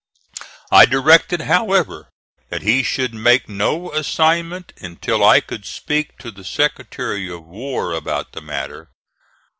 I 0.71 0.87
directed, 0.87 1.41
however, 1.41 2.09
that 2.49 2.63
he 2.63 2.81
should 2.81 3.13
make 3.13 3.47
no 3.47 3.91
assignment 3.93 4.73
until 4.81 5.23
I 5.23 5.41
could 5.41 5.63
speak 5.63 6.17
to 6.17 6.31
the 6.31 6.43
Secretary 6.43 7.31
of 7.31 7.43
War 7.43 7.93
about 7.93 8.31
the 8.31 8.41
matter. 8.41 8.89